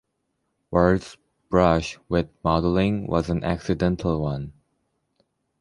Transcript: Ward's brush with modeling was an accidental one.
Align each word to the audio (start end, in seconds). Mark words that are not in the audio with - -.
Ward's 0.71 1.15
brush 1.47 1.99
with 2.09 2.27
modeling 2.43 3.05
was 3.05 3.29
an 3.29 3.43
accidental 3.43 4.19
one. 4.19 4.51